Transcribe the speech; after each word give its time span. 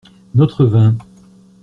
Notre 0.33 0.65
vin. 0.65 0.95